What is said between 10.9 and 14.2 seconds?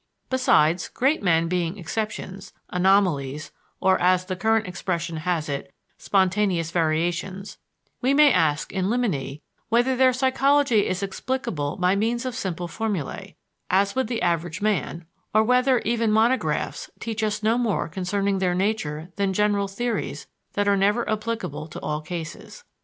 explicable by means of simple formulæ, as with